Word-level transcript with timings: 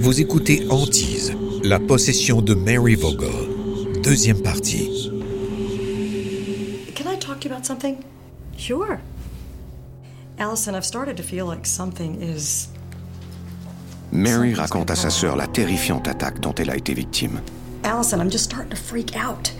Vous 0.00 0.20
écoutez 0.20 0.66
Antise, 0.70 1.36
la 1.62 1.78
possession 1.78 2.42
de 2.42 2.52
Mary 2.52 2.96
Vogel, 2.96 3.30
deuxième 4.02 4.42
partie. 4.42 5.12
Can 6.96 7.08
I 7.08 7.16
talk 7.16 7.38
to 7.38 7.48
you 7.48 7.54
about 7.54 7.64
something? 7.64 7.98
Sure. 8.58 8.98
Allison, 10.36 10.74
I've 10.74 10.84
started 10.84 11.16
to 11.16 11.22
feel 11.22 11.46
like 11.46 11.64
something 11.64 12.20
is. 12.20 12.70
Mary 14.10 14.52
raconte 14.54 14.90
à 14.90 14.96
sa 14.96 15.10
sœur 15.10 15.36
la 15.36 15.46
terrifiante 15.46 16.08
attaque 16.08 16.40
dont 16.40 16.54
elle 16.56 16.70
a 16.70 16.76
été 16.76 16.92
victime. 16.92 17.40
Allison, 17.84 18.18
I'm 18.20 18.32
just 18.32 18.46
starting 18.46 18.70
to 18.70 18.76
freak 18.76 19.14
out. 19.14 19.52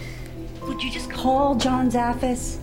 Would 0.66 0.82
you 0.82 0.90
just 0.90 1.12
call 1.12 1.54
John 1.54 1.92
Zaffis? 1.92 2.58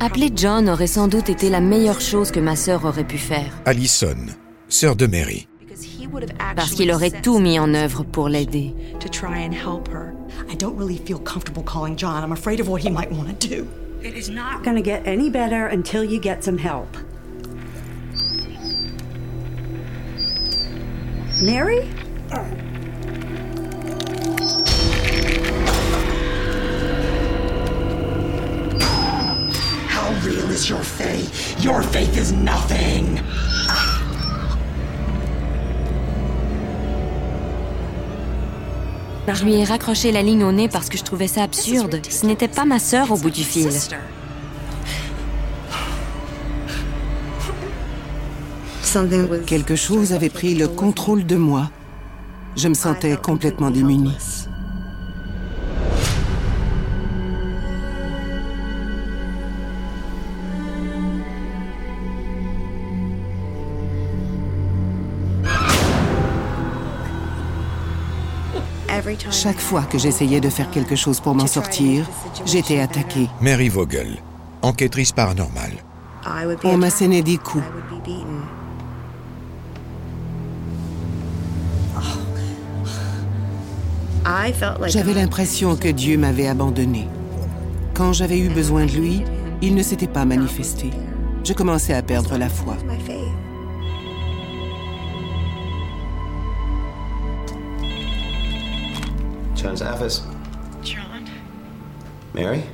Appeler 0.00 0.32
John 0.34 0.68
aurait 0.68 0.86
sans 0.86 1.08
doute 1.08 1.28
été 1.28 1.50
la 1.50 1.60
meilleure 1.60 2.00
chose 2.00 2.30
que 2.30 2.40
ma 2.40 2.56
sœur 2.56 2.84
aurait 2.84 3.06
pu 3.06 3.18
faire, 3.18 3.52
Allison, 3.64 4.16
sœur 4.68 4.96
de 4.96 5.06
Mary. 5.06 5.48
parce 6.56 6.70
qu'il 6.70 6.92
aurait 6.92 7.10
tout 7.22 7.38
mis 7.38 7.58
en 7.58 7.74
œuvre 7.74 8.04
pour 8.04 8.28
l'aider. 8.28 8.74
to 9.00 9.08
try 9.08 9.44
and 9.44 9.52
help 9.52 9.88
her. 9.88 10.14
I 10.50 10.54
don't 10.56 10.76
really 10.76 10.98
feel 10.98 11.18
comfortable 11.18 11.62
calling 11.62 11.96
John. 11.96 12.22
I'm 12.22 12.32
afraid 12.32 12.60
of 12.60 12.68
what 12.68 12.82
he 12.82 12.90
might 12.90 13.10
want 13.10 13.28
to 13.40 13.48
do. 13.48 13.66
It 14.02 14.14
is 14.14 14.30
not 14.30 14.62
going 14.62 14.76
to 14.76 14.82
get 14.82 15.06
any 15.06 15.30
better 15.30 15.66
until 15.66 16.04
you 16.04 16.20
get 16.20 16.44
some 16.44 16.58
help. 16.58 16.96
Mary? 21.42 21.88
Is 30.54 30.68
your 30.68 30.82
faith? 30.82 31.62
Your 31.62 31.82
faith 31.82 32.16
is 32.16 32.32
nothing. 32.32 33.20
Je 39.26 39.44
lui 39.44 39.54
ai 39.54 39.64
raccroché 39.64 40.12
la 40.12 40.22
ligne 40.22 40.44
au 40.44 40.52
nez 40.52 40.68
parce 40.68 40.88
que 40.88 40.96
je 40.96 41.02
trouvais 41.02 41.28
ça 41.28 41.42
absurde. 41.42 42.00
Ce 42.08 42.24
n'était 42.26 42.48
pas 42.48 42.64
ma 42.64 42.78
sœur 42.78 43.10
au 43.10 43.16
bout 43.16 43.30
du 43.30 43.42
fil. 43.42 43.70
Quelque 49.46 49.74
chose 49.74 50.12
avait 50.12 50.28
pris 50.28 50.54
le 50.54 50.68
contrôle 50.68 51.26
de 51.26 51.36
moi. 51.36 51.70
Je 52.56 52.68
me 52.68 52.74
sentais 52.74 53.16
complètement 53.16 53.70
démunie. 53.70 54.14
Chaque 69.30 69.60
fois 69.60 69.82
que 69.82 69.98
j'essayais 69.98 70.40
de 70.40 70.48
faire 70.48 70.70
quelque 70.70 70.96
chose 70.96 71.20
pour 71.20 71.34
m'en 71.34 71.46
sortir, 71.46 72.08
j'étais 72.46 72.80
attaquée. 72.80 73.28
Mary 73.40 73.68
Vogel, 73.68 74.16
enquêtrice 74.62 75.12
paranormale. 75.12 75.74
On 76.64 76.76
m'assénait 76.76 77.22
des 77.22 77.36
coups. 77.36 77.64
J'avais 84.86 85.14
l'impression 85.14 85.76
que 85.76 85.88
Dieu 85.88 86.16
m'avait 86.16 86.48
abandonnée. 86.48 87.08
Quand 87.92 88.12
j'avais 88.12 88.38
eu 88.38 88.48
besoin 88.48 88.86
de 88.86 88.92
lui, 88.92 89.22
il 89.60 89.74
ne 89.74 89.82
s'était 89.82 90.06
pas 90.06 90.24
manifesté. 90.24 90.90
Je 91.44 91.52
commençais 91.52 91.94
à 91.94 92.02
perdre 92.02 92.38
la 92.38 92.48
foi. 92.48 92.76
John's 99.64 99.80
office. 99.80 100.20
John? 100.82 101.26
Mary? 102.34 102.64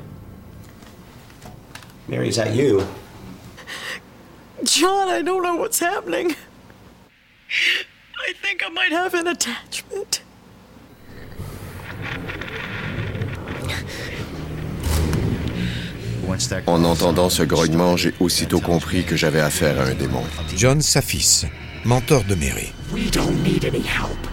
Mary, 2.09 2.31
is 2.31 2.35
that 2.35 2.53
you? 2.53 2.85
John, 4.65 5.07
I 5.07 5.23
don't 5.23 5.45
know 5.45 5.55
what's 5.55 5.79
happening. 5.79 6.35
I 8.27 8.33
think 8.43 8.65
I 8.67 8.71
might 8.71 8.91
have 8.91 9.15
an 9.15 9.29
attachment. 9.29 10.23
En 16.67 16.85
entendant 16.85 17.31
ce 17.31 17.45
grognement, 17.45 17.97
j'ai 17.97 18.15
aussitôt 18.19 18.61
compris 18.61 19.05
que 19.05 19.15
j'avais 19.15 19.41
affaire 19.41 19.81
à 19.81 19.85
un 19.85 19.95
démon. 19.95 20.25
John 20.57 20.81
Safis, 20.81 21.45
mentor 21.85 22.25
de 22.25 22.35
Mary. 22.35 22.73
We 22.93 23.11
don't 23.13 23.41
need 23.45 23.65
any 23.65 23.83
help. 23.83 24.30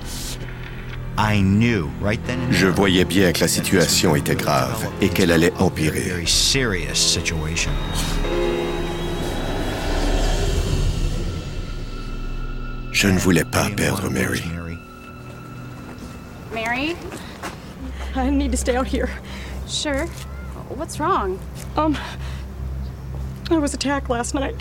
Je 1.18 2.68
voyais 2.68 3.06
bien 3.06 3.32
que 3.32 3.40
la 3.42 3.48
situation 3.48 4.16
était 4.16 4.36
grave 4.36 4.88
et 5.02 5.10
qu'elle 5.10 5.32
allait 5.32 5.52
a 5.60 5.64
empirer. 5.64 6.02
very 6.02 6.28
serious 6.28 6.96
situation. 6.96 7.72
Je 12.92 13.08
ne 13.08 13.18
voulais 13.18 13.46
pas 13.46 13.70
perdre 13.76 14.10
Mary. 14.10 14.44
Mary? 16.54 16.96
I 18.16 18.30
need 18.30 18.52
to 18.52 18.58
stay 18.58 18.76
out 18.76 18.88
here. 18.88 19.10
Sure. 19.68 20.06
What's 20.70 21.00
wrong? 21.00 21.40
Um. 21.76 21.98
I 23.50 23.58
was 23.58 23.74
attacked 23.74 24.10
last 24.10 24.34
night. 24.34 24.58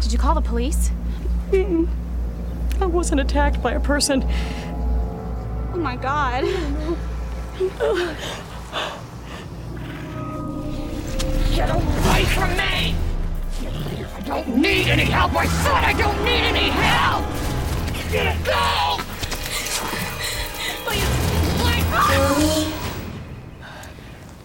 Did 0.00 0.12
you 0.12 0.18
call 0.18 0.34
the 0.34 0.40
police? 0.40 0.90
I 1.52 2.86
wasn't 2.86 3.20
attacked 3.20 3.62
by 3.62 3.72
a 3.72 3.80
person. 3.80 4.24
Oh 5.78 5.80
my 5.80 5.94
god. 5.94 6.42
Get 11.54 11.70
away 11.70 12.24
from 12.24 12.50
me! 12.56 12.96
I 14.16 14.20
don't 14.24 14.56
need 14.56 14.88
any 14.88 15.04
help. 15.04 15.36
I 15.36 15.46
said 15.46 15.84
I 15.84 15.92
don't 15.92 16.24
need 16.24 16.42
any 16.42 16.70
help. 16.70 17.24
Go! 18.44 18.98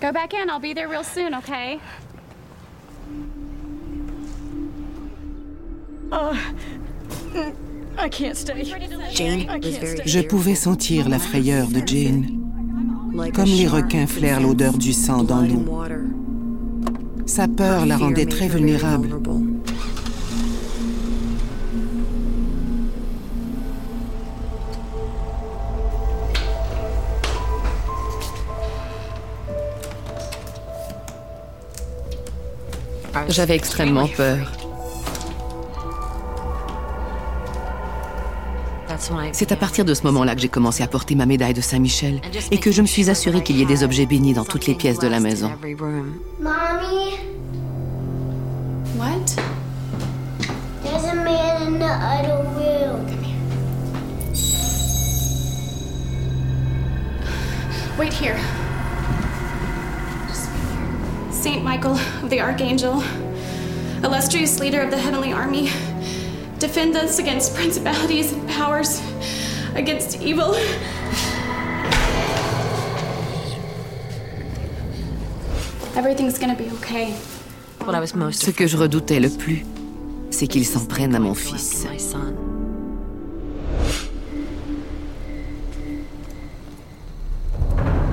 Go 0.02 0.12
back 0.12 0.36
in. 0.36 0.52
I'll 0.52 0.60
be 0.60 0.74
there 0.74 0.88
real 0.88 1.04
soon, 1.04 1.34
okay? 1.34 1.80
I 6.12 6.54
can't 8.10 8.36
stay. 8.36 8.64
Jane 9.14 9.50
I 9.50 9.58
was 9.58 9.66
can't 9.66 9.82
very 9.82 9.98
stay. 9.98 10.04
Je 10.06 10.20
pouvais 10.22 10.56
sentir 10.56 11.10
la 11.10 11.20
frayeur 11.20 11.68
de 11.68 11.82
Jane, 11.86 12.26
comme 13.34 13.46
les 13.46 13.68
requins 13.68 14.08
flairent 14.08 14.42
l'odeur 14.42 14.78
du 14.78 14.94
sang 14.94 15.24
dans 15.24 15.42
l'eau. 15.42 15.66
Sa 17.26 17.48
peur 17.48 17.86
la 17.86 17.98
rendait 17.98 18.26
très 18.26 18.48
vulnérable. 18.48 19.10
J'avais 33.30 33.56
extrêmement 33.56 34.08
peur. 34.08 34.63
C'est 39.32 39.52
à 39.52 39.56
partir 39.56 39.86
de 39.86 39.94
ce 39.94 40.04
moment-là 40.04 40.36
que 40.36 40.42
j'ai 40.42 40.50
commencé 40.50 40.84
à 40.84 40.88
porter 40.88 41.16
ma 41.16 41.26
médaille 41.26 41.54
de 41.54 41.62
Saint-Michel 41.62 42.22
et 42.52 42.58
que 42.58 42.72
je 42.72 42.82
me 42.82 42.88
suis 42.88 43.10
assurée 43.10 43.44
qu'il 43.44 43.58
y 43.58 43.62
ait 43.62 43.66
des 43.66 43.84
objets 43.84 44.06
bénis 44.06 44.34
dans 44.34 44.46
toutes 44.46 44.66
les 44.68 44.76
pièces 44.76 45.00
de 45.00 45.08
la 45.08 45.20
maison. 45.20 45.52
Mommy, 46.40 47.18
What? 48.98 49.36
there's 50.84 51.04
a 51.06 51.16
man 51.16 51.64
in 51.68 51.80
the 51.80 51.86
other 51.86 52.44
room. 52.56 53.06
Wait 57.98 58.14
here. 58.14 58.38
Saint 61.32 61.64
Michael 61.64 61.94
of 62.24 62.30
the 62.30 62.40
Archangel, 62.40 63.04
illustrious 64.04 64.60
leader 64.60 64.82
of 64.82 64.90
the 64.92 64.98
heavenly 64.98 65.34
army, 65.34 65.70
defend 66.64 66.96
us 66.96 67.20
against 67.20 67.54
principalities 67.56 68.32
and 68.32 68.48
powers, 68.48 69.02
against 69.76 70.22
evil. 70.22 70.56
Everything's 75.98 76.40
gonna 76.40 76.56
be 76.56 76.72
okay. 76.78 77.14
Ce 78.32 78.52
que 78.52 78.66
je 78.66 78.78
redoutais 78.78 79.20
le 79.20 79.30
plus, 79.30 79.66
c'est 80.32 80.48
qu'ils 80.48 80.66
s'en 80.66 80.86
prennent 80.86 81.14
à 81.16 81.20
mon 81.20 81.34
fils. 81.34 81.86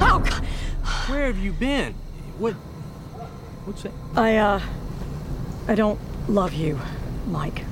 Oh, 0.01 0.19
God. 0.19 0.45
Where 1.09 1.27
have 1.29 1.39
you 1.39 1.53
been? 1.53 1.95
What? 2.41 2.55
What's 3.65 3.85
that? 3.85 3.93
I, 4.17 4.39
uh. 4.39 4.61
I 5.69 5.77
don't 5.77 6.01
love 6.29 6.53
you, 6.53 6.81
Mike. 7.29 7.63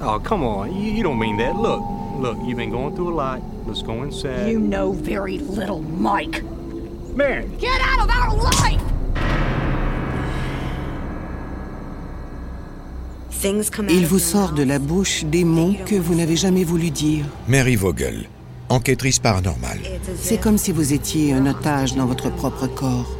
Oh, 0.00 0.18
come 0.18 0.42
on. 0.44 0.74
You, 0.74 0.92
you 0.92 1.02
don't 1.02 1.18
mean 1.18 1.36
that. 1.38 1.56
Look, 1.56 1.82
look, 2.18 2.38
you've 2.44 2.58
been 2.58 2.70
going 2.70 2.94
through 2.94 3.12
a 3.12 3.16
lot. 3.16 3.40
Let's 3.66 3.82
go 3.82 4.02
inside. 4.02 4.48
You 4.48 4.60
know 4.60 4.92
very 4.92 5.38
little, 5.38 5.80
Mike. 5.80 6.42
Mary! 7.14 7.48
Get 7.58 7.80
out 7.80 8.06
of 8.06 8.10
our 8.10 8.34
life! 8.34 8.82
Il 13.88 14.06
vous 14.06 14.18
sort 14.18 14.52
de 14.52 14.64
la 14.64 14.80
bouche 14.80 15.24
des 15.24 15.44
mots 15.44 15.74
que 15.84 15.94
vous 15.94 16.16
n'avez 16.16 16.34
jamais 16.36 16.64
voulu 16.64 16.90
dire. 16.90 17.24
Mary 17.46 17.76
Vogel, 17.76 18.28
enquêtrice 18.68 19.20
paranormale. 19.20 19.78
C'est 20.16 20.38
comme 20.38 20.58
si 20.58 20.72
vous 20.72 20.92
étiez 20.92 21.32
un 21.32 21.46
otage 21.46 21.94
dans 21.94 22.06
votre 22.06 22.30
propre 22.30 22.66
corps. 22.66 23.16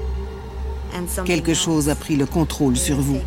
Quelque 1.24 1.54
chose 1.54 1.88
a 1.88 1.94
pris 1.94 2.16
le 2.16 2.26
contrôle 2.26 2.76
sur 2.76 2.96
vous. 2.96 3.20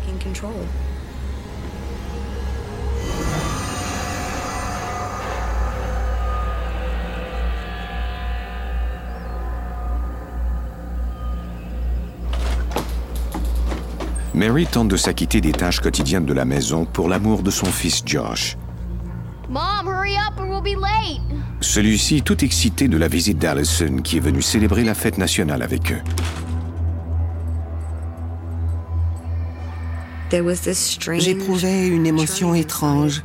Mary 14.34 14.66
tente 14.66 14.88
de 14.88 14.96
s'acquitter 14.96 15.40
des 15.40 15.52
tâches 15.52 15.80
quotidiennes 15.80 16.24
de 16.24 16.32
la 16.32 16.44
maison 16.44 16.84
pour 16.84 17.08
l'amour 17.08 17.42
de 17.42 17.50
son 17.50 17.66
fils 17.66 18.02
Josh. 18.06 18.56
Mom, 19.48 19.86
hurry 19.86 20.16
up 20.16 20.38
or 20.38 20.46
we'll 20.46 20.62
be 20.62 20.78
late. 20.80 21.20
Celui-ci 21.60 22.22
tout 22.22 22.44
excité 22.44 22.86
de 22.86 22.96
la 22.96 23.08
visite 23.08 23.38
d'Allison 23.38 23.98
qui 24.02 24.18
est 24.18 24.20
venu 24.20 24.40
célébrer 24.40 24.84
la 24.84 24.94
fête 24.94 25.18
nationale 25.18 25.62
avec 25.62 25.92
eux. 25.92 26.00
J'éprouvais 31.18 31.88
une 31.88 32.06
émotion 32.06 32.54
étrange, 32.54 33.24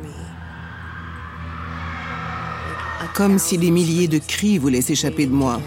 comme 3.13 3.37
si 3.37 3.59
des 3.59 3.69
milliers 3.69 4.07
de 4.07 4.17
cris 4.17 4.57
voulaient 4.57 4.81
s'échapper 4.81 5.27
de 5.27 5.31
moi. 5.31 5.61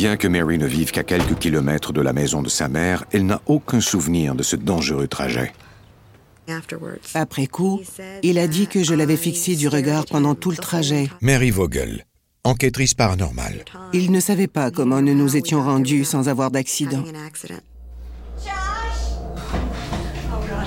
Bien 0.00 0.16
que 0.16 0.28
Mary 0.28 0.56
ne 0.56 0.64
vive 0.66 0.92
qu'à 0.92 1.02
quelques 1.02 1.38
kilomètres 1.38 1.92
de 1.92 2.00
la 2.00 2.14
maison 2.14 2.40
de 2.40 2.48
sa 2.48 2.68
mère, 2.68 3.04
elle 3.12 3.26
n'a 3.26 3.42
aucun 3.44 3.82
souvenir 3.82 4.34
de 4.34 4.42
ce 4.42 4.56
dangereux 4.56 5.06
trajet. 5.08 5.52
Après 7.12 7.46
coup, 7.46 7.82
il 8.22 8.38
a 8.38 8.48
dit 8.48 8.66
que 8.66 8.82
je 8.82 8.94
l'avais 8.94 9.18
fixé 9.18 9.56
du 9.56 9.68
regard 9.68 10.06
pendant 10.06 10.34
tout 10.34 10.50
le 10.50 10.56
trajet. 10.56 11.10
Mary 11.20 11.50
Vogel, 11.50 12.06
enquêtrice 12.44 12.94
paranormale. 12.94 13.66
Il 13.92 14.10
ne 14.10 14.20
savait 14.20 14.46
pas 14.46 14.70
comment 14.70 15.02
nous 15.02 15.14
nous 15.14 15.36
étions 15.36 15.62
rendus 15.62 16.06
sans 16.06 16.30
avoir 16.30 16.50
d'accident. 16.50 17.04
Josh! 17.04 18.48
Oh, 20.32 20.40
God. 20.48 20.66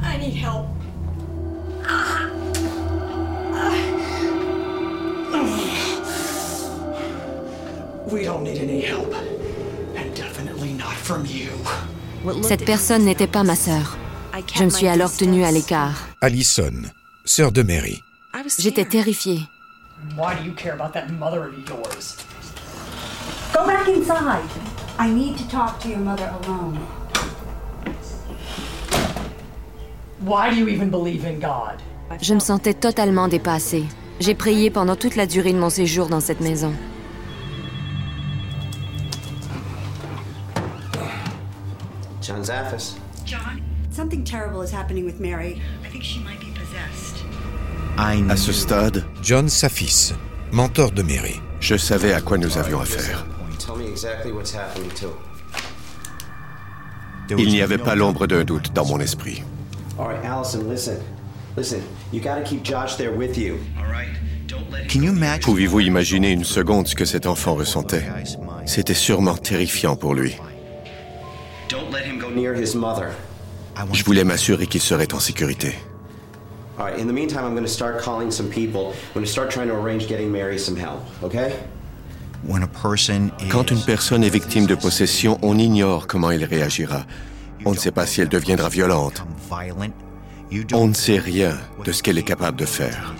I 0.00 0.16
need 0.16 0.36
help. 0.36 0.79
Cette 12.42 12.64
personne 12.64 13.04
n'était 13.04 13.26
pas 13.26 13.42
ma 13.42 13.56
sœur. 13.56 13.96
Je 14.54 14.64
me 14.64 14.70
suis 14.70 14.88
alors 14.88 15.12
tenue 15.12 15.44
à 15.44 15.52
l'écart. 15.52 16.08
Allison, 16.20 16.72
sœur 17.24 17.52
de 17.52 17.62
Mary. 17.62 18.02
J'étais 18.58 18.84
terrifiée. 18.84 19.40
Why 20.16 20.34
do 20.34 20.44
you 20.44 20.54
care 20.54 20.74
about 20.74 20.92
that 20.94 21.08
mother 21.08 21.44
of 21.44 21.52
yours? 21.68 22.16
Go 23.52 23.66
back 23.66 23.86
inside. 23.88 24.48
I 24.98 25.10
need 25.10 25.36
to 25.36 25.44
talk 25.48 25.78
to 25.80 25.88
your 25.88 25.98
mother 25.98 26.30
alone. 26.42 26.78
Why 30.24 30.50
do 30.50 30.56
you 30.56 30.68
even 30.68 30.90
believe 30.90 31.24
in 31.24 31.38
God? 31.38 31.80
Je 32.20 32.34
me 32.34 32.40
sentais 32.40 32.74
totalement 32.74 33.28
dépassée. 33.28 33.84
J'ai 34.20 34.34
prié 34.34 34.70
pendant 34.70 34.96
toute 34.96 35.16
la 35.16 35.26
durée 35.26 35.52
de 35.52 35.58
mon 35.58 35.70
séjour 35.70 36.08
dans 36.08 36.20
cette 36.20 36.40
maison. 36.40 36.72
John 42.30 42.44
Zaffis. 42.44 42.94
John, 43.24 43.60
something 43.90 44.22
terrible 44.22 44.62
is 44.62 44.70
happening 44.70 45.04
with 45.04 45.18
Mary. 45.18 45.60
I 45.84 45.88
think 45.88 46.04
she 46.04 46.20
might 46.20 46.38
be 46.38 46.52
possessed. 46.54 47.24
À 47.96 48.36
ce 48.36 48.52
stade, 48.52 49.04
John 49.20 49.48
Safis, 49.48 50.14
mentor 50.52 50.92
de 50.92 51.02
Mary. 51.02 51.40
je 51.58 51.76
savais 51.76 52.12
à 52.12 52.20
quoi 52.20 52.38
nous 52.38 52.56
avions 52.56 52.80
affaire. 52.80 53.26
Tell 53.58 53.74
me 53.74 53.88
exactly 53.88 54.30
what's 54.30 54.54
happening 54.54 54.88
to 55.00 55.08
him. 57.30 57.38
Il 57.38 57.48
n'y 57.48 57.62
avait 57.62 57.78
pas 57.78 57.96
l'ombre 57.96 58.28
d'un 58.28 58.44
doute 58.44 58.72
dans 58.72 58.86
mon 58.86 59.00
esprit. 59.00 59.42
All 59.98 60.06
right, 60.06 60.24
Allison, 60.24 60.68
listen. 60.68 60.98
Listen, 61.56 61.80
you 62.12 62.20
gotta 62.20 62.42
keep 62.42 62.62
Josh 62.62 62.96
there 62.96 63.12
with 63.12 63.36
you. 63.36 63.58
Can 64.88 65.02
you 65.02 65.10
imagine? 65.10 65.42
Pouvez-vous 65.42 65.80
imaginer 65.80 66.30
une 66.30 66.44
seconde 66.44 66.86
ce 66.86 66.94
que 66.94 67.04
cet 67.04 67.26
enfant 67.26 67.56
ressentait? 67.56 68.04
C'était 68.66 68.94
sûrement 68.94 69.36
terrifiant 69.36 69.96
pour 69.96 70.14
lui. 70.14 70.36
Je 73.92 74.04
voulais 74.04 74.24
m'assurer 74.24 74.66
qu'il 74.66 74.80
serait 74.80 75.12
en 75.14 75.20
sécurité. 75.20 75.74
All 76.78 76.86
right, 76.86 76.98
in 76.98 77.06
the 77.06 77.12
meantime, 77.12 77.44
I'm 77.44 77.54
gonna 77.54 77.68
start 77.68 78.02
calling 78.02 78.30
some 78.30 78.48
people. 78.48 78.94
I'm 79.08 79.14
gonna 79.14 79.26
start 79.26 79.50
trying 79.50 79.68
to 79.68 79.74
arrange 79.74 80.08
getting 80.08 80.32
Mary 80.32 80.58
some 80.58 80.76
help, 80.76 81.02
okay? 81.22 81.52
When 82.42 82.62
a 82.62 82.66
person 82.66 83.30
is 83.38 83.50
Quand 83.50 83.70
une 83.70 83.82
personne 83.82 84.24
est 84.24 84.30
victime 84.30 84.66
de 84.66 84.74
possession, 84.74 85.38
on 85.42 85.58
ignore 85.58 86.06
comment 86.06 86.30
elle 86.30 86.44
réagira. 86.44 87.04
On 87.66 87.72
ne 87.72 87.76
sait 87.76 87.90
pas 87.90 88.06
si 88.06 88.22
elle 88.22 88.30
deviendra 88.30 88.70
violente. 88.70 89.22
On 89.50 90.64
don't 90.64 90.88
ne 90.88 90.94
sait 90.94 91.18
rien 91.18 91.58
de 91.84 91.92
ce 91.92 92.02
qu'elle 92.02 92.16
est 92.16 92.22
capable 92.22 92.58
de 92.58 92.64
faire. 92.64 93.14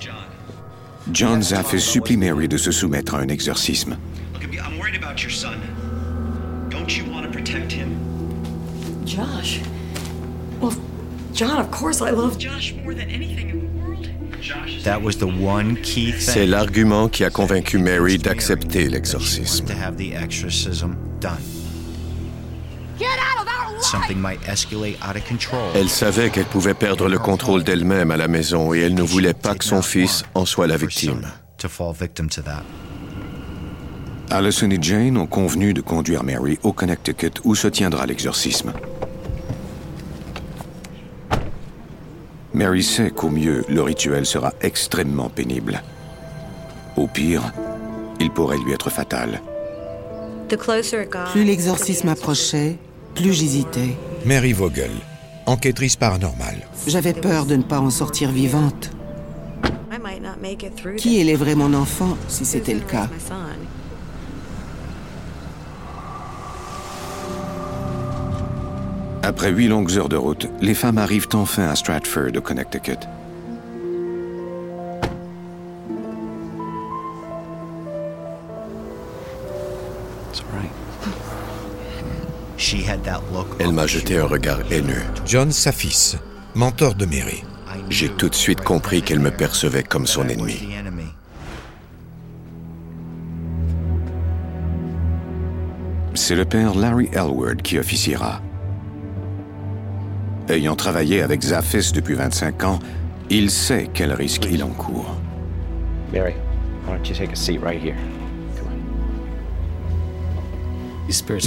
John. 0.00 0.24
John 1.12 1.42
Zaffis 1.42 1.80
supplie 1.80 2.16
Mary 2.16 2.46
de 2.48 2.56
se 2.58 2.70
soumettre 2.70 3.14
à 3.14 3.20
un 3.20 3.28
exorcisme. 3.28 3.96
Look, 4.34 4.44
I'm 4.44 4.78
worried 4.78 4.96
about 4.96 5.22
your 5.22 5.30
son. 5.30 5.58
Don't 6.70 6.96
you 6.96 7.04
want 7.10 7.24
to 7.24 7.30
protect 7.30 7.72
him? 7.72 7.96
Josh? 9.04 9.60
Well, 10.60 10.74
John, 11.32 11.58
of 11.58 11.70
course 11.70 12.00
I 12.02 12.10
love 12.10 12.38
Josh 12.38 12.74
more 12.84 12.94
than 12.94 13.08
anything 13.10 13.48
in 13.48 13.60
the 13.60 13.66
world. 13.82 14.08
Josh 14.40 14.76
is 14.76 14.84
That 14.84 15.02
was 15.02 15.16
the 15.18 15.26
one 15.26 15.76
key 15.82 16.12
C'est 16.12 16.40
thing. 16.42 16.50
l'argument 16.50 17.08
qui 17.08 17.24
a 17.24 17.30
convaincu 17.30 17.78
Mary 17.78 18.18
d'accepter 18.18 18.88
l'exorcisme. 18.88 19.66
Elle 25.74 25.88
savait 25.88 26.30
qu'elle 26.30 26.44
pouvait 26.44 26.74
perdre 26.74 27.08
le 27.08 27.18
contrôle 27.18 27.64
d'elle-même 27.64 28.10
à 28.10 28.16
la 28.16 28.28
maison 28.28 28.74
et 28.74 28.80
elle 28.80 28.94
ne 28.94 29.02
voulait 29.02 29.34
pas 29.34 29.54
que 29.54 29.64
son 29.64 29.82
fils 29.82 30.24
en 30.34 30.44
soit 30.44 30.66
la 30.66 30.76
victime. 30.76 31.22
To 31.58 31.68
fall 31.68 31.92
victim 31.92 32.28
to 32.28 32.42
that. 32.42 32.62
Allison 34.30 34.70
et 34.70 34.78
Jane 34.80 35.16
ont 35.16 35.26
convenu 35.26 35.72
de 35.72 35.80
conduire 35.80 36.22
Mary 36.22 36.58
au 36.62 36.72
Connecticut 36.72 37.32
où 37.44 37.54
se 37.54 37.66
tiendra 37.66 38.04
l'exorcisme. 38.04 38.72
Mary 42.52 42.82
sait 42.82 43.10
qu'au 43.10 43.30
mieux, 43.30 43.64
le 43.68 43.82
rituel 43.82 44.26
sera 44.26 44.52
extrêmement 44.60 45.30
pénible. 45.30 45.82
Au 46.96 47.06
pire, 47.06 47.42
il 48.20 48.30
pourrait 48.30 48.58
lui 48.58 48.72
être 48.72 48.90
fatal. 48.90 49.40
Plus 51.32 51.44
l'exorcisme 51.44 52.08
approchait, 52.08 52.78
plus 53.18 53.32
j'hésitais. 53.32 53.96
Mary 54.24 54.52
Vogel, 54.52 54.90
enquêtrice 55.46 55.96
paranormale. 55.96 56.66
J'avais 56.86 57.12
peur 57.12 57.46
de 57.46 57.56
ne 57.56 57.62
pas 57.62 57.80
en 57.80 57.90
sortir 57.90 58.30
vivante. 58.30 58.90
Qui 60.96 61.18
élèverait 61.18 61.54
mon 61.56 61.74
enfant 61.74 62.16
si 62.28 62.44
c'était 62.44 62.74
le 62.74 62.80
cas? 62.80 63.08
Après 69.22 69.50
huit 69.50 69.68
longues 69.68 69.92
heures 69.98 70.08
de 70.08 70.16
route, 70.16 70.46
les 70.60 70.74
femmes 70.74 70.98
arrivent 70.98 71.28
enfin 71.34 71.68
à 71.68 71.76
Stratford, 71.76 72.36
au 72.36 72.40
Connecticut. 72.40 72.98
Elle 83.58 83.72
m'a 83.72 83.86
jeté 83.86 84.18
un 84.18 84.26
regard 84.26 84.60
haineux. 84.70 85.02
John 85.26 85.50
Safis, 85.52 86.16
mentor 86.54 86.94
de 86.94 87.06
Mary. 87.06 87.44
J'ai 87.90 88.08
tout 88.08 88.28
de 88.28 88.34
suite 88.34 88.60
compris 88.60 89.02
qu'elle 89.02 89.20
me 89.20 89.30
percevait 89.30 89.82
comme 89.82 90.06
son 90.06 90.28
ennemi. 90.28 90.68
C'est 96.14 96.34
le 96.34 96.44
père 96.44 96.74
Larry 96.74 97.08
Elward 97.12 97.62
qui 97.62 97.78
officiera. 97.78 98.42
Ayant 100.48 100.76
travaillé 100.76 101.22
avec 101.22 101.42
Zaphis 101.42 101.92
depuis 101.94 102.14
25 102.14 102.64
ans, 102.64 102.78
il 103.30 103.50
sait 103.50 103.88
quel 103.92 104.12
risque 104.12 104.46
il 104.50 104.64
encourt. 104.64 105.14
Mary, 106.12 106.34
why 106.86 106.96
don't 106.96 107.08
you 107.08 107.14
take 107.14 107.32
a 107.32 107.36
seat 107.36 107.60
right 107.62 107.80
here? 107.80 107.96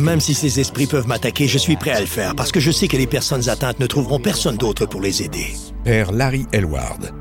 Même 0.02 0.20
si 0.20 0.34
ces 0.34 0.60
esprits 0.60 0.88
peuvent 0.88 1.08
m'attaquer, 1.08 1.48
je 1.48 1.58
suis 1.58 1.76
prêt 1.76 1.92
à 1.92 2.00
le 2.00 2.06
faire 2.06 2.36
parce 2.36 2.52
que 2.52 2.60
je 2.60 2.72
sais 2.72 2.88
que 2.88 2.98
les 2.98 3.08
personnes 3.08 3.50
atteintes 3.50 3.80
ne 3.80 3.88
trouveront 3.88 4.20
personne 4.20 4.58
d'autre 4.58 4.86
pour 4.86 5.02
les 5.02 5.22
aider. 5.22 5.54
Père 5.84 6.12
Larry 6.12 6.46
Elward. 6.52 7.14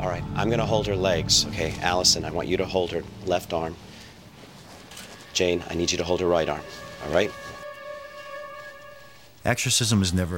All 0.00 0.08
right, 0.08 0.24
I'm 0.36 0.50
gonna 0.50 0.66
hold 0.66 0.88
her 0.88 0.96
legs, 0.96 1.46
okay? 1.52 1.72
Allison, 1.80 2.24
I 2.24 2.30
want 2.32 2.48
you 2.48 2.56
to 2.56 2.64
hold 2.64 2.90
her 2.90 3.02
left 3.26 3.52
arm. 3.52 3.74
Jane, 5.32 5.62
I 5.70 5.76
need 5.76 5.92
you 5.92 5.98
to 5.98 6.04
hold 6.04 6.20
her 6.20 6.26
right 6.26 6.48
arm, 6.48 6.60
all 7.06 7.14
right? 7.14 7.30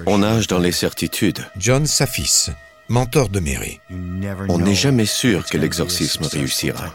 On 0.07 0.19
nage 0.19 0.47
dans 0.47 0.59
les 0.59 0.73
certitudes. 0.73 1.45
John 1.59 1.87
Safis, 1.87 2.50
mentor 2.88 3.29
de 3.29 3.41
Mary. 3.41 3.81
On 4.49 4.59
n'est 4.59 4.75
jamais 4.75 5.07
sûr 5.07 5.45
que 5.47 5.59
l'exorcisme 5.59 6.25
réussira. 6.26 6.95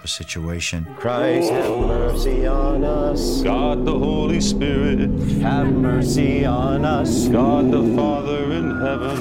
Christ, 1.00 1.52
have 1.52 1.88
mercy 1.88 2.48
on 2.48 2.84
us. 2.84 3.42
God 3.44 3.86
the 3.86 3.94
Holy 3.94 4.42
Spirit, 4.42 5.10
have 5.42 5.72
mercy 5.72 6.46
on 6.46 6.84
us. 6.86 7.28
God 7.30 7.72
the 7.72 7.96
Father 7.96 8.52
in 8.52 8.80
heaven, 8.82 9.18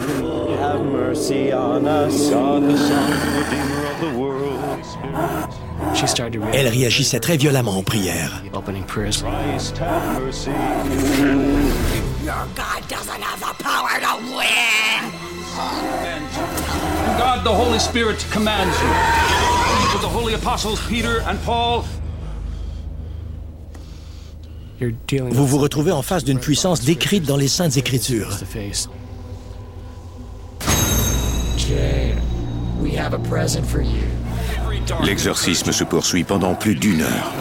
have 0.58 0.84
mercy 0.84 1.52
on 1.52 1.86
us. 1.86 2.30
God 2.30 2.62
the 2.68 2.76
Son, 2.76 3.10
Redeemer 3.36 3.86
of 3.86 4.00
the 4.00 4.18
world. 4.18 4.38
Elle 6.52 6.68
réagissait 6.68 7.20
très 7.20 7.36
violemment 7.36 7.78
en 7.78 7.82
prière. 7.82 8.42
Christ, 8.86 9.78
have 9.78 10.20
mercy. 10.20 10.50
Your 12.24 12.46
God 12.54 12.86
doesn't 12.88 13.22
have 13.22 13.40
the 13.40 13.54
power 13.62 13.98
to 14.00 14.16
win! 14.36 16.17
God 17.18 17.44
the 17.44 17.52
Holy 17.52 17.78
Spirit 17.78 18.24
commands 18.30 18.80
you. 18.80 18.88
To 19.92 19.98
the 19.98 20.08
holy 20.08 20.34
apostles 20.34 20.80
Peter 20.88 21.20
and 21.26 21.38
Paul, 21.44 21.84
Vous 25.30 25.46
vous 25.46 25.58
retrouvez 25.58 25.90
en 25.90 26.02
face 26.02 26.22
d'une 26.22 26.38
puissance 26.38 26.82
décrite 26.82 27.24
dans 27.24 27.36
les 27.36 27.48
Saintes 27.48 27.76
Écritures. 27.76 28.38
Jane, 31.56 32.20
we 32.80 32.96
have 32.96 33.12
a 33.12 33.18
present 33.18 33.66
for 33.66 33.80
you. 33.82 34.04
L'exorcisme 35.02 35.72
se 35.72 35.84
poursuit 35.84 36.24
pendant 36.24 36.54
plus 36.54 36.76
d'une 36.76 37.02
heure. 37.02 37.32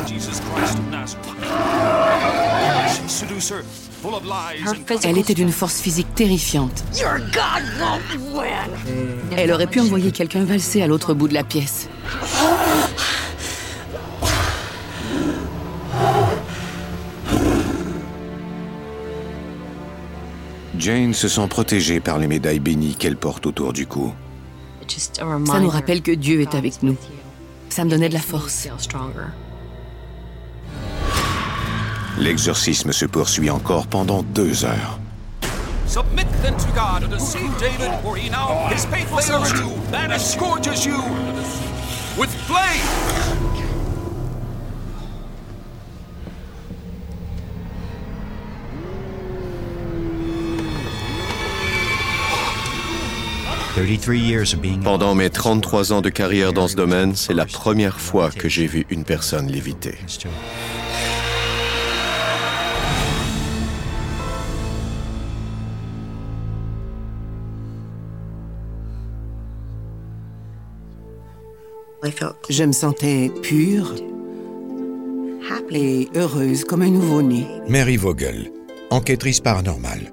Elle 5.03 5.17
était 5.17 5.33
d'une 5.33 5.51
force 5.51 5.79
physique 5.79 6.13
terrifiante. 6.15 6.83
Your 6.99 7.17
God 7.17 7.63
won't 7.79 8.35
win! 8.35 9.35
Elle 9.35 9.51
aurait 9.51 9.67
pu 9.67 9.79
envoyer 9.79 10.11
quelqu'un 10.11 10.43
valser 10.43 10.81
à 10.81 10.87
l'autre 10.87 11.13
bout 11.13 11.27
de 11.27 11.33
la 11.33 11.43
pièce. 11.43 11.89
Jane 20.77 21.13
se 21.13 21.27
sent 21.27 21.47
protégée 21.49 21.99
par 21.99 22.19
les 22.19 22.27
médailles 22.27 22.59
bénies 22.59 22.95
qu'elle 22.95 23.17
porte 23.17 23.45
autour 23.45 23.73
du 23.73 23.87
cou. 23.87 24.13
Ça 24.87 25.59
nous 25.59 25.69
rappelle 25.69 26.01
que 26.01 26.11
Dieu 26.11 26.41
est 26.41 26.55
avec 26.55 26.83
nous. 26.83 26.95
Ça 27.69 27.83
me 27.83 27.89
donnait 27.89 28.09
de 28.09 28.13
la 28.13 28.21
force. 28.21 28.67
L'exorcisme 32.17 32.91
se 32.91 33.05
poursuit 33.05 33.49
encore 33.49 33.87
pendant 33.87 34.23
deux 34.23 34.65
heures. 34.65 34.99
Submit 35.85 36.25
then 36.41 36.55
to 36.57 36.67
God 36.73 37.03
and 37.03 37.11
David, 37.59 37.91
for 38.01 38.17
he 38.17 38.29
now 38.29 38.67
his 38.69 38.85
faithful 38.85 39.21
servant 39.21 39.91
that 39.91 40.85
you 40.85 40.97
with 42.17 42.29
flame. 42.45 43.47
Pendant 54.83 55.13
mes 55.13 55.29
33 55.29 55.93
ans 55.93 56.01
de 56.01 56.09
carrière 56.09 56.51
dans 56.51 56.67
ce 56.67 56.75
domaine, 56.75 57.15
c'est 57.15 57.35
la 57.35 57.45
première 57.45 57.99
fois 57.99 58.31
que 58.31 58.49
j'ai 58.49 58.65
vu 58.65 58.87
une 58.89 59.03
personne 59.03 59.47
léviter. 59.47 59.95
Je 72.49 72.63
me 72.63 72.71
sentais 72.71 73.31
pure 73.41 73.93
et 75.79 76.09
heureuse 76.15 76.63
comme 76.63 76.81
un 76.81 76.89
nouveau-né. 76.89 77.45
Mary 77.67 77.97
Vogel, 77.97 78.51
enquêtrice 78.89 79.39
paranormale. 79.39 80.11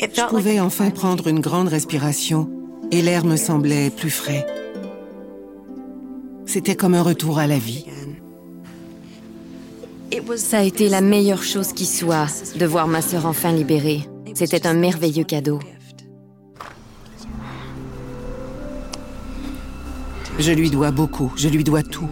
Je 0.00 0.28
pouvais 0.28 0.60
enfin 0.60 0.90
prendre 0.90 1.28
une 1.28 1.40
grande 1.40 1.68
respiration 1.68 2.50
et 2.90 3.02
l'air 3.02 3.24
me 3.24 3.36
semblait 3.36 3.90
plus 3.90 4.10
frais. 4.10 4.46
C'était 6.46 6.76
comme 6.76 6.94
un 6.94 7.02
retour 7.02 7.38
à 7.38 7.46
la 7.46 7.58
vie. 7.58 7.86
Ça 10.36 10.58
a 10.58 10.62
été 10.62 10.88
la 10.88 11.00
meilleure 11.00 11.42
chose 11.42 11.72
qui 11.72 11.86
soit 11.86 12.26
de 12.56 12.66
voir 12.66 12.86
ma 12.86 13.02
sœur 13.02 13.26
enfin 13.26 13.52
libérée. 13.52 14.02
C'était 14.34 14.66
un 14.66 14.74
merveilleux 14.74 15.24
cadeau. 15.24 15.58
Je 20.38 20.52
lui 20.52 20.70
dois 20.70 20.92
beaucoup, 20.92 21.32
je 21.36 21.48
lui 21.48 21.64
dois 21.64 21.82
tout. 21.82 22.08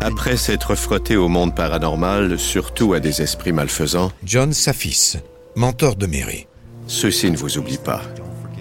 Après 0.00 0.36
s'être 0.36 0.74
frotté 0.74 1.16
au 1.16 1.28
monde 1.28 1.54
paranormal, 1.54 2.38
surtout 2.38 2.92
à 2.92 3.00
des 3.00 3.22
esprits 3.22 3.52
malfaisants, 3.52 4.10
John 4.24 4.52
Safis, 4.52 5.18
mentor 5.54 5.94
de 5.96 6.06
Mary. 6.06 6.46
Ceux-ci 6.86 7.30
ne 7.30 7.36
vous 7.36 7.56
oublient 7.58 7.78
pas. 7.78 8.02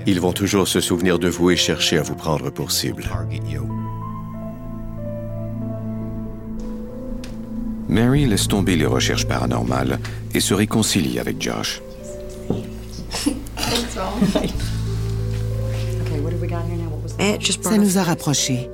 Ils 0.06 0.22
vont 0.22 0.34
toujours 0.34 0.68
se 0.68 0.82
souvenir 0.82 1.18
de 1.18 1.30
vous 1.30 1.50
et 1.50 1.56
chercher 1.56 1.98
à 1.98 2.04
vous 2.04 2.16
prendre 2.16 2.52
pour 2.52 2.72
cible. 2.72 3.10
Mary 7.88 8.26
laisse 8.26 8.48
tomber 8.48 8.76
les 8.76 8.86
recherches 8.86 9.26
paranormales 9.26 10.00
et 10.34 10.40
se 10.40 10.54
réconcilie 10.54 11.20
avec 11.20 11.42
Josh. 11.42 11.82
Ça 17.62 17.78
nous 17.78 17.98
a 17.98 18.04
rapprochés. 18.04 18.70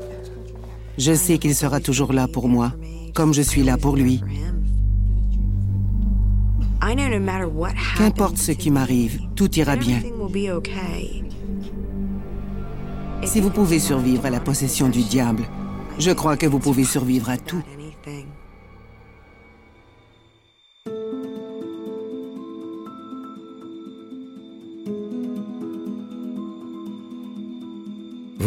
Je 0.98 1.13
sais 1.13 1.38
qu'il 1.38 1.55
sera 1.55 1.79
toujours 1.79 2.13
là 2.13 2.27
pour 2.27 2.50
moi, 2.50 2.74
comme 3.13 3.33
je 3.33 3.41
suis 3.41 3.63
là 3.63 3.77
pour 3.77 3.95
lui. 3.95 4.21
Qu'importe 7.98 8.38
ce 8.38 8.51
qui 8.51 8.71
m'arrive, 8.71 9.19
tout 9.36 9.53
ira 9.57 9.75
bien. 9.75 10.00
Si 13.24 13.41
vous 13.41 13.50
pouvez 13.50 13.79
survivre 13.79 14.25
à 14.25 14.29
la 14.29 14.39
possession 14.39 14.89
du 14.89 15.03
diable, 15.03 15.43
je 16.00 16.12
crois 16.12 16.38
que 16.38 16.45
vous 16.45 16.59
pouvez 16.59 16.86
survivre 16.86 17.29
à 17.29 17.38
tout. 17.38 17.62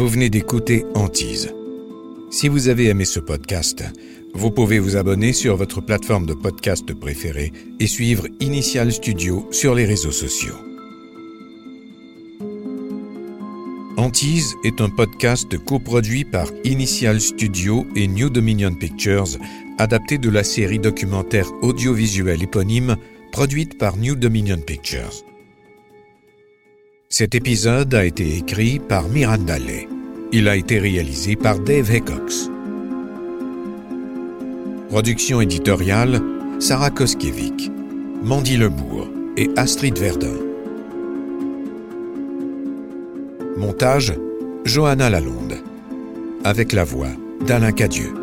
Vous 0.03 0.09
venez 0.09 0.29
d'écouter 0.29 0.83
Antise. 0.95 1.53
Si 2.29 2.49
vous 2.49 2.67
avez 2.67 2.87
aimé 2.87 3.05
ce 3.05 3.21
podcast, 3.21 3.85
vous 4.33 4.51
pouvez 4.51 4.77
vous 4.77 4.97
abonner 4.97 5.31
sur 5.31 5.55
votre 5.55 5.79
plateforme 5.79 6.25
de 6.25 6.33
podcast 6.33 6.93
préférée 6.93 7.53
et 7.79 7.87
suivre 7.87 8.27
Initial 8.41 8.91
Studio 8.91 9.47
sur 9.49 9.73
les 9.73 9.85
réseaux 9.85 10.11
sociaux. 10.11 10.57
Antise 13.95 14.55
est 14.65 14.81
un 14.81 14.89
podcast 14.89 15.57
coproduit 15.57 16.25
par 16.25 16.49
Initial 16.65 17.21
Studio 17.21 17.87
et 17.95 18.09
New 18.09 18.29
Dominion 18.29 18.75
Pictures, 18.75 19.39
adapté 19.77 20.17
de 20.17 20.29
la 20.29 20.43
série 20.43 20.79
documentaire 20.79 21.49
audiovisuelle 21.61 22.43
éponyme 22.43 22.97
produite 23.31 23.77
par 23.77 23.95
New 23.95 24.17
Dominion 24.17 24.59
Pictures. 24.59 25.23
Cet 27.15 27.35
épisode 27.35 27.93
a 27.93 28.05
été 28.05 28.37
écrit 28.37 28.79
par 28.79 29.07
Miranda 29.07 29.59
Lay 29.59 29.87
Il 30.31 30.47
a 30.49 30.55
été 30.55 30.79
réalisé 30.79 31.35
par 31.35 31.59
Dave 31.59 31.93
Hickox. 31.93 32.49
Production 34.89 35.39
éditoriale 35.39 36.19
Sarah 36.59 36.89
Koskiewicz, 36.89 37.69
Mandy 38.23 38.57
Lebourg 38.57 39.09
et 39.37 39.47
Astrid 39.57 39.95
Verdun. 39.99 40.39
Montage 43.57 44.15
Johanna 44.65 45.11
Lalonde. 45.11 45.59
Avec 46.43 46.73
la 46.73 46.83
voix 46.83 47.11
d'Alain 47.45 47.73
Cadieux. 47.73 48.22